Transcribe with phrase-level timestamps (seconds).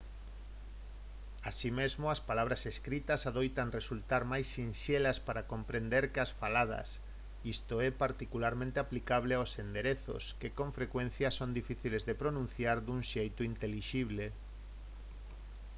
[1.49, 6.87] así mesmo as palabras escritas adoitan resultar máis sinxelas para comprender que as faladas
[7.55, 13.41] isto é particularmente aplicable aos enderezos que con frecuencia son difíciles de pronunciar dun xeito
[13.51, 14.25] intelixible